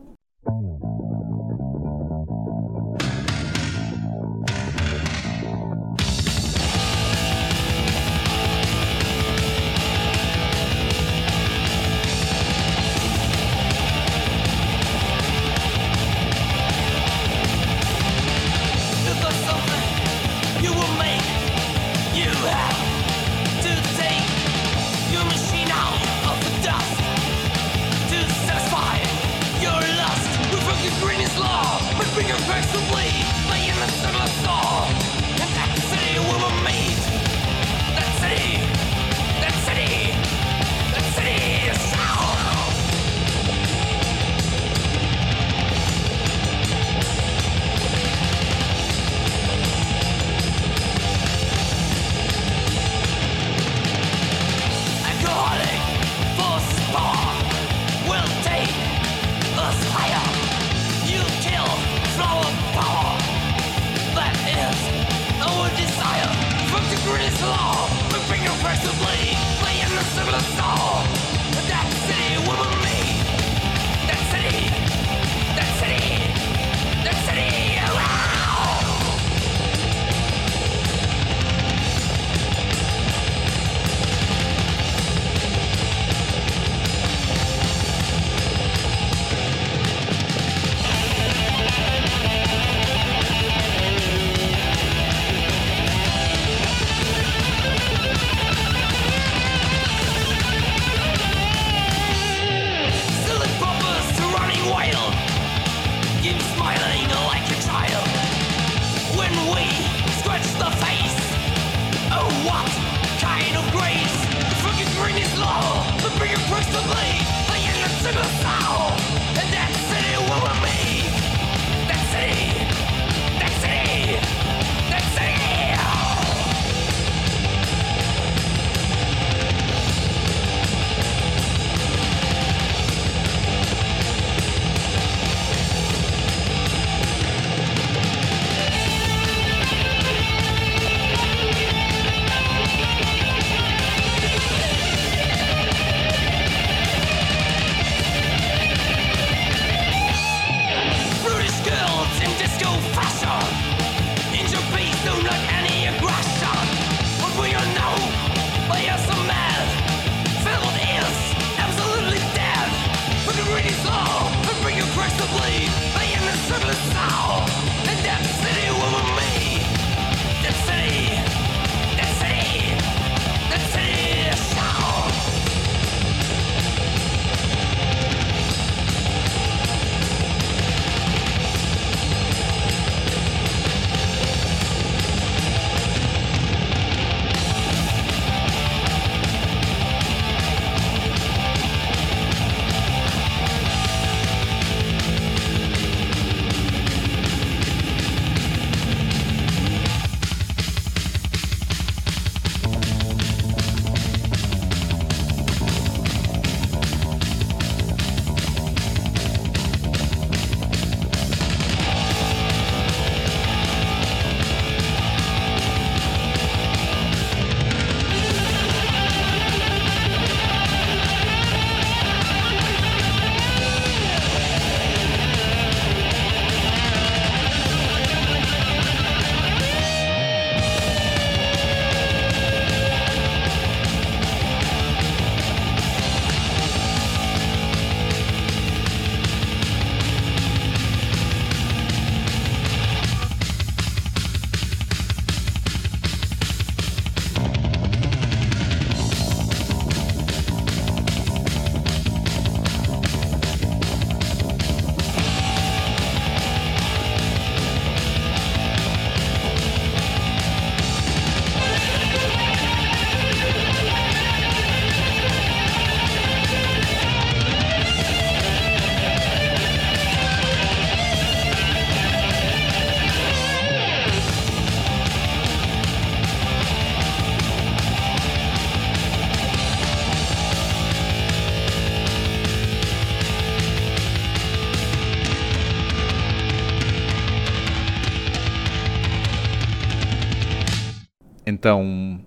Então, 291.51 292.19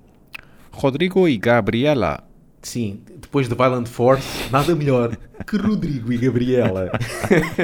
Rodrigo 0.73 1.29
e 1.29 1.37
Gabriela. 1.37 2.27
Sim, 2.63 3.03
depois 3.21 3.47
de 3.51 3.55
Violent 3.55 3.87
Force, 3.87 4.51
nada 4.51 4.75
melhor 4.75 5.15
que 5.47 5.59
Rodrigo 5.59 6.11
e 6.11 6.17
Gabriela. 6.17 6.91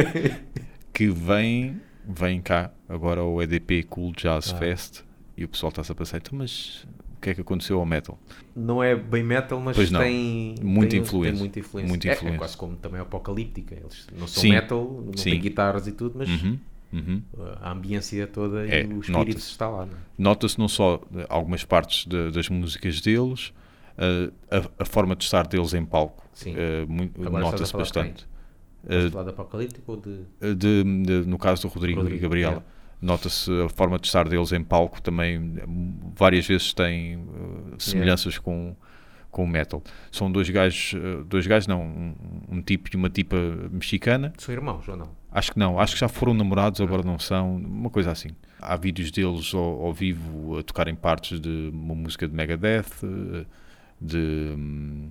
que 0.93 1.09
vem, 1.09 1.81
vem 2.07 2.43
cá 2.43 2.71
agora 2.87 3.23
ao 3.23 3.43
EDP 3.43 3.85
Cool 3.85 4.13
Jazz 4.13 4.53
Ah. 4.53 4.59
Fest 4.59 5.01
e 5.35 5.45
o 5.45 5.49
pessoal 5.49 5.71
está-se 5.71 5.91
a 5.93 5.95
pensar, 5.95 6.19
então, 6.19 6.39
mas 6.39 6.87
o 7.17 7.21
que 7.23 7.31
é 7.31 7.35
que 7.35 7.41
aconteceu 7.41 7.79
ao 7.79 7.87
metal? 7.87 8.19
Não 8.55 8.83
é 8.83 8.95
bem 8.95 9.23
metal, 9.23 9.59
mas 9.59 9.77
Pois 9.77 9.91
não. 9.91 10.01
tem, 10.01 10.55
Muita 10.63 10.91
tem, 10.91 11.01
influência. 11.01 11.33
tem 11.33 11.39
muita 11.41 11.59
influência. 11.61 11.89
Muita 11.89 12.09
É- 12.09 12.11
É, 12.11 12.15
influência. 12.15 12.39
quase 12.39 12.57
como 12.59 12.77
também 12.77 13.01
apocalíptica. 13.01 13.75
Eles 13.75 14.07
não 14.19 14.27
são 14.27 14.43
Sim. 14.43 14.51
metal, 14.51 15.03
não 15.07 15.17
Sim. 15.17 15.31
têm 15.31 15.41
guitarras 15.41 15.87
e 15.87 15.93
tudo, 15.93 16.17
mas 16.19 16.29
Uhum, 16.29 16.59
uhum. 16.93 17.23
a 17.61 17.73
ambiência 17.73 18.27
toda 18.27 18.67
É, 18.69 18.83
e 18.83 18.87
o 18.87 19.01
espírito 19.01 19.39
está 19.39 19.69
lá. 19.69 19.85
é? 19.85 19.89
Nota-se 20.19 20.59
não 20.59 20.69
só 20.69 21.01
eh, 21.17 21.27
algumas 21.29 21.65
partes 21.65 22.07
de- 22.07 22.31
das 22.31 22.49
músicas 22.49 23.01
deles, 23.01 23.53
eh, 23.99 24.31
a, 24.51 24.83
a 24.83 24.85
forma 24.85 25.15
de 25.17 25.25
estar 25.25 25.47
deles 25.47 25.75
em 25.75 25.85
palco, 25.85 26.25
Sim. 26.33 26.55
eh, 26.57 26.87
a 27.27 27.31
nota-se 27.31 27.73
de 27.73 27.77
bastante. 27.79 28.27
Eh, 28.89 29.09
de 29.09 29.17
apocalíptico 29.19 29.93
ou 29.93 30.01
de. 30.01 30.55
de, 30.55 30.85
de- 31.03 31.29
no 31.29 31.39
caso 31.39 31.63
do 31.63 31.69
Rodrigo, 31.69 32.01
Rodrigo, 32.01 32.19
e 32.19 32.23
Gabriela, 32.23 32.65
nota-se 33.03 33.51
a 33.63 33.69
forma 33.69 33.99
de 33.99 34.07
estar 34.07 34.29
deles 34.29 34.53
em 34.53 34.63
palco 34.63 35.03
também 35.03 35.55
eh, 35.57 35.65
várias 36.15 36.47
vezes 36.47 36.73
tem 36.73 37.15
eh, 37.15 37.75
semelhanças 37.79 38.39
com, 38.39 38.77
com 39.37 39.45
o 39.45 39.47
metal. 39.47 39.83
São 40.11 40.33
dois 40.33 40.49
gajos, 40.49 40.95
eh, 40.95 41.23
dois 41.27 41.47
gajos 41.47 41.67
não, 41.67 41.83
um, 41.83 42.15
um 42.49 42.63
tipo 42.63 42.89
e 42.91 42.97
uma 42.97 43.11
tipa 43.11 43.37
mexicana. 43.71 44.33
São 44.39 44.55
irmãos 44.55 44.89
ou 44.89 44.97
não? 44.97 45.11
Acho 45.31 45.53
que 45.53 45.59
não, 45.59 45.79
acho 45.79 45.93
que 45.93 46.01
já 46.01 46.09
foram 46.09 46.33
namorados, 46.33 46.81
agora 46.81 47.03
não 47.03 47.19
são, 47.19 47.57
uma 47.57 47.91
coisa 47.91 48.11
assim. 48.11 48.31
Há 48.59 48.75
vídeos 48.77 49.11
deles 49.11 49.53
ao, 49.53 49.85
ao 49.85 49.93
vivo 49.93 50.57
a 50.59 50.63
tocarem 50.63 50.95
partes 50.95 51.39
de 51.39 51.69
uma 51.71 51.95
música 51.95 52.27
de 52.27 52.35
Megadeth, 52.35 52.87
eh, 53.05 53.45
de 54.01 54.55
hum, 54.57 55.11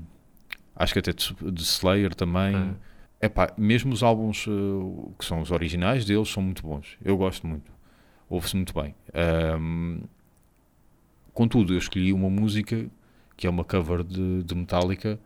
acho 0.75 0.93
que 0.93 0.99
até 0.99 1.13
de, 1.13 1.51
de 1.51 1.61
Slayer 1.61 2.15
também. 2.15 2.55
Ah. 2.55 2.73
Epá, 3.21 3.53
mesmo 3.55 3.93
os 3.93 4.01
álbuns 4.01 4.47
eh, 4.47 5.11
que 5.19 5.25
são 5.25 5.39
os 5.39 5.51
originais 5.51 6.03
deles 6.03 6.29
são 6.29 6.41
muito 6.41 6.63
bons. 6.63 6.97
Eu 7.05 7.15
gosto 7.15 7.45
muito. 7.45 7.71
Ouve-se 8.27 8.55
muito 8.55 8.73
bem. 8.73 8.95
Ahm, 9.13 9.99
contudo, 11.31 11.75
eu 11.75 11.77
escolhi 11.77 12.11
uma 12.11 12.27
música 12.31 12.89
que 13.37 13.47
é 13.47 13.49
uma 13.49 13.63
cover 13.63 14.03
de, 14.03 14.43
de 14.43 14.55
Metallica, 14.55 15.19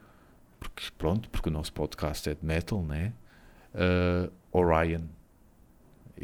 porque 0.60 0.84
pronto, 0.98 1.30
porque 1.30 1.50
o 1.50 1.52
nosso 1.52 1.72
podcast 1.74 2.30
é 2.30 2.36
de 2.36 2.46
metal, 2.46 2.84
né? 2.84 3.14
Ah, 3.74 4.30
Orion, 4.52 5.04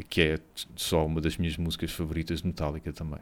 que 0.08 0.20
é 0.20 0.38
só 0.74 1.06
uma 1.06 1.20
das 1.20 1.36
minhas 1.36 1.56
músicas 1.56 1.92
favoritas 1.92 2.40
de 2.40 2.46
Metallica 2.48 2.92
também. 2.92 3.20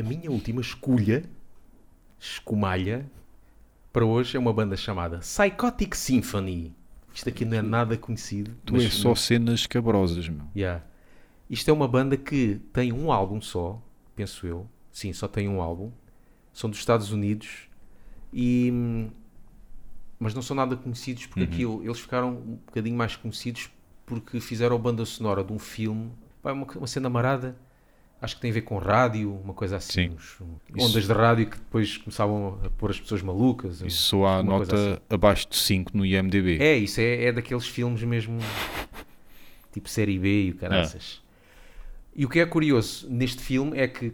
A 0.00 0.02
minha 0.02 0.30
última 0.30 0.62
escolha. 0.62 1.24
Escumalha. 2.18 3.04
Para 3.92 4.06
hoje 4.06 4.34
é 4.34 4.40
uma 4.40 4.50
banda 4.50 4.74
chamada 4.74 5.18
Psychotic 5.18 5.94
Symphony. 5.94 6.74
Isto 7.12 7.28
aqui 7.28 7.44
não 7.44 7.58
é 7.58 7.60
nada 7.60 7.98
conhecido. 7.98 8.56
Tu 8.64 8.72
mas- 8.72 8.84
é 8.84 8.88
só 8.88 9.14
cenas 9.14 9.66
cabrosas, 9.66 10.26
meu. 10.26 10.46
Yeah. 10.56 10.82
Isto 11.50 11.68
é 11.68 11.72
uma 11.74 11.86
banda 11.86 12.16
que 12.16 12.60
tem 12.72 12.94
um 12.94 13.12
álbum 13.12 13.42
só, 13.42 13.82
penso 14.16 14.46
eu. 14.46 14.66
Sim, 14.90 15.12
só 15.12 15.28
tem 15.28 15.46
um 15.46 15.60
álbum. 15.60 15.92
São 16.54 16.70
dos 16.70 16.78
Estados 16.78 17.12
Unidos. 17.12 17.68
E. 18.32 18.72
Mas 20.18 20.32
não 20.32 20.40
são 20.40 20.56
nada 20.56 20.76
conhecidos 20.76 21.26
porque 21.26 21.44
aquilo. 21.44 21.84
Eles 21.84 22.00
ficaram 22.00 22.30
um 22.30 22.54
bocadinho 22.66 22.96
mais 22.96 23.16
conhecidos 23.16 23.70
porque 24.06 24.40
fizeram 24.40 24.76
a 24.76 24.78
banda 24.78 25.04
sonora 25.04 25.44
de 25.44 25.52
um 25.52 25.58
filme. 25.58 26.10
Pá, 26.42 26.52
uma, 26.52 26.64
uma 26.64 26.86
cena 26.86 27.10
marada. 27.10 27.54
Acho 28.22 28.34
que 28.36 28.42
tem 28.42 28.50
a 28.50 28.54
ver 28.54 28.60
com 28.62 28.76
rádio, 28.76 29.32
uma 29.34 29.54
coisa 29.54 29.76
assim. 29.76 30.14
Isso- 30.18 30.44
ondas 30.78 31.06
de 31.06 31.12
rádio 31.12 31.46
que 31.46 31.56
depois 31.56 31.96
começavam 31.96 32.58
a 32.64 32.68
pôr 32.70 32.90
as 32.90 33.00
pessoas 33.00 33.22
malucas. 33.22 33.80
Isso 33.80 34.02
só 34.02 34.26
há 34.26 34.42
nota 34.42 34.74
assim. 34.74 34.98
abaixo 35.08 35.48
de 35.48 35.56
5 35.56 35.96
no 35.96 36.04
IMDB. 36.04 36.58
É, 36.60 36.76
isso 36.76 37.00
é, 37.00 37.24
é 37.24 37.32
daqueles 37.32 37.66
filmes 37.66 38.02
mesmo 38.02 38.38
tipo 39.72 39.88
série 39.88 40.18
B 40.18 40.46
e 40.46 40.50
o 40.50 40.54
caraças. 40.56 41.22
E 42.14 42.24
o 42.26 42.28
que 42.28 42.40
é 42.40 42.46
curioso 42.46 43.08
neste 43.08 43.42
filme 43.42 43.78
é 43.78 43.88
que 43.88 44.12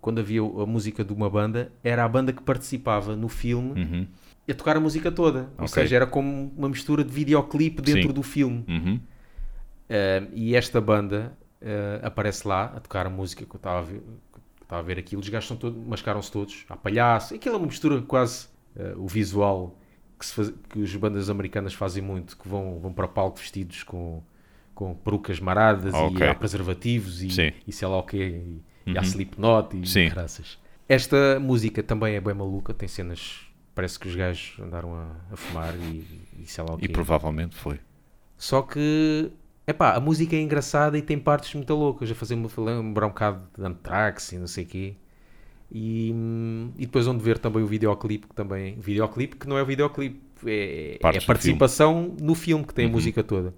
quando 0.00 0.18
havia 0.18 0.40
a 0.42 0.66
música 0.66 1.02
de 1.04 1.12
uma 1.12 1.30
banda, 1.30 1.72
era 1.82 2.04
a 2.04 2.08
banda 2.08 2.32
que 2.32 2.42
participava 2.42 3.14
no 3.16 3.28
filme 3.28 3.80
Uhum. 3.80 4.06
a 4.48 4.54
tocar 4.54 4.76
a 4.76 4.80
música 4.80 5.10
toda. 5.10 5.48
Ou 5.56 5.64
Ok. 5.64 5.68
seja, 5.68 5.96
era 5.96 6.06
como 6.06 6.52
uma 6.56 6.68
mistura 6.68 7.02
de 7.04 7.10
videoclipe 7.12 7.80
dentro 7.80 8.08
Sim. 8.08 8.12
do 8.12 8.22
filme. 8.22 8.64
Uhum. 8.68 8.96
Uh, 9.88 10.28
e 10.34 10.56
esta 10.56 10.80
banda 10.80 11.38
uh, 11.62 12.06
aparece 12.06 12.46
lá 12.46 12.64
a 12.76 12.80
tocar 12.80 13.06
a 13.06 13.10
música 13.10 13.44
que 13.44 13.50
eu 13.54 13.56
estava 13.58 13.78
a 13.78 13.82
ver, 13.82 14.02
estava 14.62 14.80
a 14.80 14.84
ver 14.84 14.98
aquilo. 14.98 15.20
Os 15.22 15.28
gajos 15.28 15.48
são 15.48 15.56
todos, 15.56 15.78
mascaram-se 15.86 16.30
todos 16.30 16.64
a 16.68 16.76
palhaço. 16.76 17.34
Aquilo 17.34 17.54
é 17.54 17.58
uma 17.58 17.66
mistura 17.66 18.00
quase 18.02 18.46
uh, 18.76 19.00
o 19.02 19.06
visual 19.06 19.76
que, 20.18 20.26
se 20.26 20.32
faz- 20.34 20.52
que 20.70 20.82
as 20.82 20.94
bandas 20.96 21.28
americanas 21.30 21.74
fazem 21.74 22.02
muito, 22.02 22.36
que 22.36 22.48
vão, 22.48 22.78
vão 22.80 22.92
para 22.92 23.06
palco 23.08 23.38
vestidos 23.38 23.82
com, 23.82 24.22
com 24.74 24.94
perucas 24.94 25.38
maradas 25.40 25.92
Ok. 25.94 26.18
e 26.26 26.28
há 26.28 26.34
preservativos 26.34 27.22
e, 27.22 27.30
Sim. 27.30 27.52
e 27.66 27.72
sei 27.72 27.86
lá 27.88 27.98
o 27.98 28.02
quê, 28.02 28.16
e, 28.86 28.92
e 28.92 28.96
há 28.96 29.00
Uhum. 29.00 29.06
Slipknot 29.06 29.76
e 29.76 29.86
Sim. 29.86 30.08
graças. 30.08 30.58
Esta 30.88 31.38
música 31.40 31.82
também 31.82 32.14
é 32.14 32.20
bem 32.20 32.32
maluca, 32.34 32.72
tem 32.72 32.88
cenas. 32.88 33.40
Parece 33.74 33.98
que 33.98 34.08
os 34.08 34.14
gajos 34.14 34.54
andaram 34.58 34.94
a, 34.94 35.10
a 35.32 35.36
fumar 35.36 35.74
e, 35.76 36.06
e 36.38 36.46
sei 36.46 36.64
lá 36.64 36.74
o 36.74 36.78
quê. 36.78 36.86
E 36.86 36.88
provavelmente 36.88 37.54
foi. 37.56 37.78
Só 38.38 38.62
que, 38.62 39.30
epá, 39.66 39.94
a 39.94 40.00
música 40.00 40.36
é 40.36 40.40
engraçada 40.40 40.96
e 40.98 41.02
tem 41.02 41.18
partes 41.18 41.54
muito 41.54 41.74
loucas, 41.74 42.10
a 42.10 42.14
fazer-me 42.14 42.48
lembrar 42.58 43.06
um 43.06 43.10
bocado 43.10 43.42
de 43.56 43.64
Anthrax 43.64 44.32
e 44.32 44.38
não 44.38 44.46
sei 44.46 44.64
o 44.64 44.66
quê. 44.66 44.94
E, 45.70 46.10
e 46.78 46.86
depois 46.86 47.06
onde 47.08 47.22
ver 47.22 47.38
também 47.38 47.62
o 47.62 47.66
videoclipe, 47.66 48.28
que 48.28 48.34
também, 48.34 48.76
videoclipe 48.78 49.36
que 49.36 49.48
não 49.48 49.58
é 49.58 49.62
o 49.62 49.66
videoclipe, 49.66 50.20
é, 50.46 50.98
é 51.02 51.18
a 51.18 51.22
participação 51.22 52.14
no 52.20 52.34
filme 52.34 52.64
que 52.64 52.72
tem 52.72 52.84
a 52.84 52.88
Uhum. 52.88 52.94
música 52.94 53.22
toda. 53.22 53.52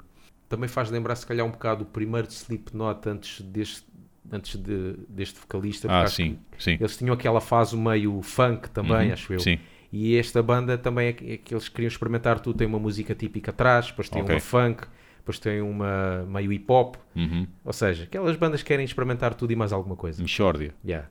Também 0.48 0.68
faz 0.68 0.90
lembrar 0.90 1.16
se 1.16 1.26
calhar 1.26 1.46
um 1.46 1.50
bocado 1.50 1.82
o 1.84 1.86
primeiro 1.86 2.28
Slipknot 2.28 3.06
antes 3.06 3.42
deste, 3.42 3.84
antes 4.32 4.58
de, 4.58 4.94
deste 5.08 5.38
vocalista. 5.38 5.86
Ah, 5.90 6.06
sim, 6.06 6.38
sim. 6.58 6.78
Eles 6.80 6.96
tinham 6.96 7.12
aquela 7.14 7.40
fase 7.40 7.76
meio 7.76 8.22
funk 8.22 8.70
também, 8.70 9.08
Uhum, 9.08 9.12
acho 9.12 9.32
eu. 9.34 9.40
Sim. 9.40 9.58
E 9.92 10.16
esta 10.16 10.42
banda 10.42 10.78
também 10.78 11.08
é 11.08 11.12
que, 11.12 11.32
é 11.32 11.36
que 11.36 11.52
eles 11.54 11.68
queriam 11.68 11.88
experimentar 11.88 12.40
tudo. 12.40 12.56
Tem 12.56 12.66
uma 12.66 12.78
música 12.78 13.14
típica 13.14 13.50
atrás, 13.50 13.88
depois 13.88 14.08
tem 14.08 14.22
Ok. 14.22 14.34
uma 14.34 14.40
funk, 14.40 14.86
depois 15.28 15.38
tem 15.38 15.60
uma 15.60 16.24
meio 16.26 16.50
hip 16.50 16.64
hop. 16.72 16.96
Uhum. 17.14 17.46
Ou 17.64 17.72
seja, 17.72 18.04
aquelas 18.04 18.34
bandas 18.36 18.62
querem 18.62 18.84
experimentar 18.84 19.34
tudo 19.34 19.52
e 19.52 19.56
mais 19.56 19.72
alguma 19.72 19.94
coisa. 19.94 20.22
Michórdia. 20.22 20.74
Yeah. 20.84 21.08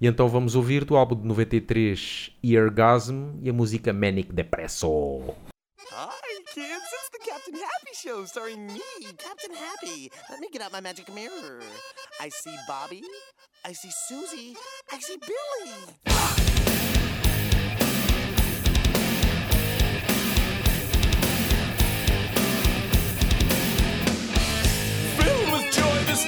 E 0.00 0.06
então 0.06 0.28
vamos 0.28 0.54
ouvir 0.54 0.84
do 0.84 0.96
álbum 0.96 1.16
de 1.16 1.26
93 1.26 2.30
Eargasm 2.42 3.40
e 3.42 3.50
a 3.50 3.52
música 3.52 3.92
Manic 3.92 4.32
Depresso. 4.32 5.34
Hi, 5.90 6.42
kids. 6.54 6.92
It's 6.92 7.10
the 7.10 7.18
Captain 7.28 7.54
Happy 7.54 7.94
Show 7.94 8.24
starring 8.24 8.66
me, 8.66 8.80
Captain 9.18 9.54
Happy. 9.54 10.10
Let 10.30 10.40
me 10.40 10.48
get 10.52 10.62
out 10.62 10.72
my 10.72 10.80
magic 10.80 11.12
mirror. 11.12 11.60
I 12.20 12.30
see 12.30 12.56
Bobby. 12.68 13.02
I 13.64 13.72
see 13.72 13.90
Susie. 13.90 14.56
I 14.92 15.00
see 15.00 15.16
Billy. 15.18 16.93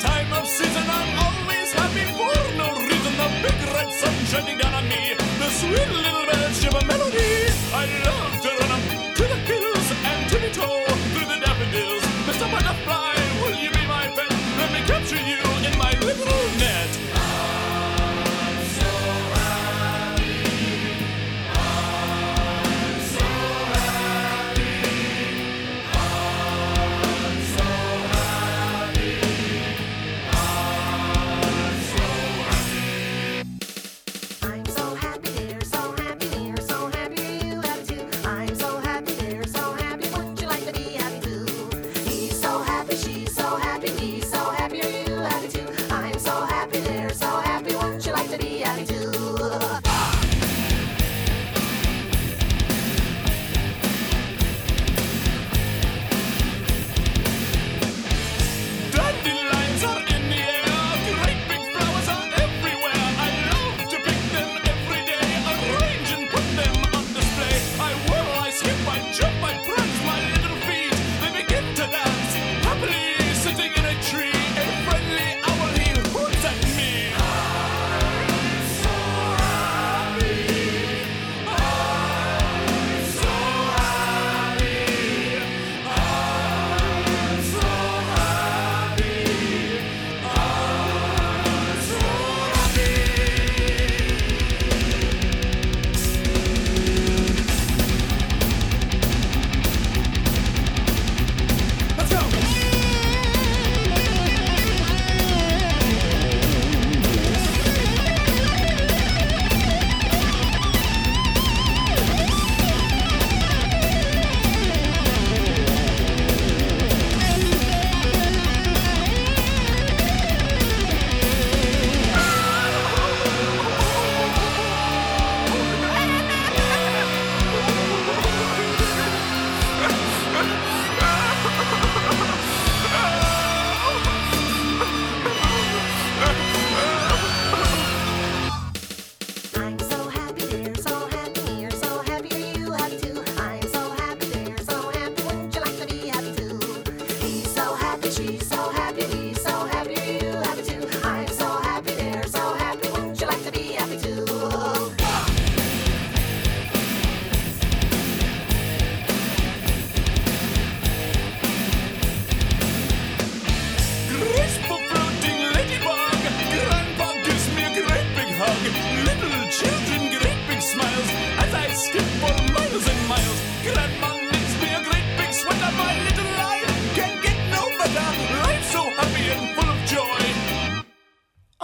Time 0.00 0.32
of 0.32 0.46
season, 0.46 0.84
I'm 0.88 1.10
always 1.24 1.72
happy 1.72 2.04
for 2.18 2.34
no 2.56 2.68
reason. 2.80 3.12
The 3.16 3.28
big 3.42 3.58
red 3.74 3.90
sun 3.92 4.14
shining 4.26 4.58
down 4.58 4.74
on 4.74 4.88
me, 4.88 5.14
the 5.38 5.48
sweet 5.50 5.88
little 5.88 6.26
birds 6.26 6.60
give 6.62 6.74
a 6.74 6.84
melody. 6.84 7.48
I 7.72 7.84
love 8.04 8.40
to 8.42 8.50
run 8.60 8.70
up 8.76 9.14
to 9.16 9.22
the 9.22 9.38
hills 9.48 9.88
and 10.10 10.30
tippy 10.30 10.50
toe 10.52 10.84
through 11.12 11.28
the 11.32 11.38
daffodils. 11.40 12.02
Mr. 12.28 12.50
Butterfly, 12.50 13.14
will 13.40 13.56
you 13.56 13.70
be 13.70 13.86
my 13.86 14.08
pet? 14.16 14.30
Let 14.58 14.72
me 14.72 14.80
capture 14.86 15.20
you 15.20 15.40
in 15.66 15.78
my 15.78 15.92
little 16.00 16.44
net. 16.58 17.05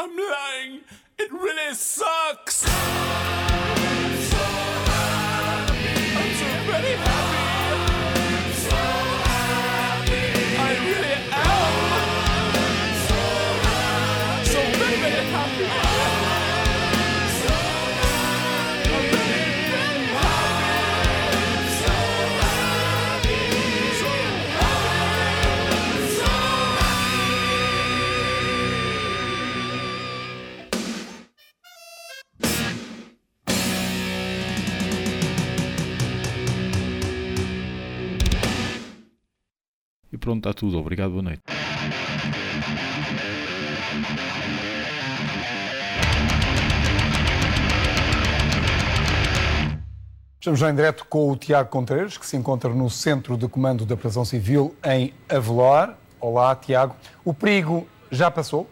I'm 0.04 0.16
lying. 0.16 0.80
It 1.16 1.30
really 1.30 1.74
sucks. 1.74 2.64
Pronto, 40.22 40.48
está 40.48 40.54
tudo. 40.54 40.78
Obrigado, 40.78 41.10
boa 41.10 41.22
noite. 41.22 41.42
Estamos 50.38 50.58
já 50.58 50.70
em 50.70 50.74
direto 50.74 51.04
com 51.08 51.30
o 51.30 51.36
Tiago 51.36 51.68
Contreiras, 51.68 52.16
que 52.16 52.26
se 52.26 52.36
encontra 52.36 52.70
no 52.70 52.88
Centro 52.88 53.36
de 53.36 53.46
Comando 53.46 53.84
da 53.84 53.96
Prisão 53.96 54.24
Civil 54.24 54.74
em 54.84 55.12
Avelar. 55.28 55.96
Olá, 56.18 56.54
Tiago. 56.56 56.96
O 57.24 57.34
perigo 57.34 57.86
já 58.10 58.30
passou? 58.30 58.68